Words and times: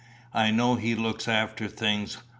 I 0.33 0.49
know 0.49 0.77
He 0.77 0.95
looks 0.95 1.27
after 1.27 1.67
things. 1.67 2.17